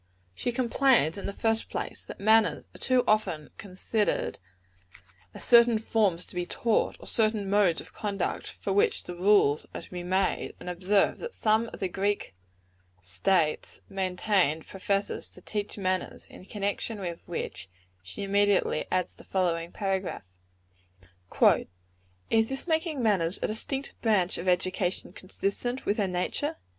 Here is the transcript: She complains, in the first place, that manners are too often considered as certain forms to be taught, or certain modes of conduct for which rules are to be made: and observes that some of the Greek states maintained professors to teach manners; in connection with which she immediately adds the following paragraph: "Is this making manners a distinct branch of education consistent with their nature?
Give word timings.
She 0.33 0.51
complains, 0.51 1.15
in 1.15 1.27
the 1.27 1.31
first 1.31 1.69
place, 1.69 2.01
that 2.05 2.19
manners 2.19 2.65
are 2.73 2.79
too 2.79 3.03
often 3.05 3.51
considered 3.59 4.39
as 5.31 5.43
certain 5.43 5.77
forms 5.77 6.25
to 6.25 6.33
be 6.33 6.47
taught, 6.47 6.95
or 6.99 7.05
certain 7.05 7.47
modes 7.47 7.81
of 7.81 7.93
conduct 7.93 8.47
for 8.47 8.73
which 8.73 9.03
rules 9.07 9.67
are 9.75 9.81
to 9.83 9.91
be 9.91 10.01
made: 10.01 10.55
and 10.59 10.67
observes 10.71 11.19
that 11.19 11.35
some 11.35 11.67
of 11.71 11.79
the 11.79 11.87
Greek 11.87 12.33
states 13.03 13.81
maintained 13.89 14.65
professors 14.65 15.29
to 15.29 15.39
teach 15.41 15.77
manners; 15.77 16.25
in 16.31 16.45
connection 16.45 16.97
with 16.99 17.19
which 17.27 17.69
she 18.01 18.23
immediately 18.23 18.87
adds 18.91 19.13
the 19.13 19.23
following 19.23 19.71
paragraph: 19.71 20.25
"Is 22.31 22.49
this 22.49 22.65
making 22.65 23.03
manners 23.03 23.37
a 23.43 23.45
distinct 23.45 23.93
branch 24.01 24.39
of 24.39 24.47
education 24.47 25.13
consistent 25.13 25.85
with 25.85 25.97
their 25.97 26.07
nature? 26.07 26.57